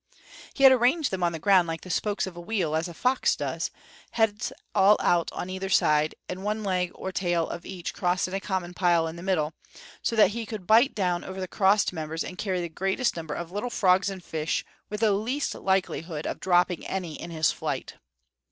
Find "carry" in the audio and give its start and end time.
12.39-12.61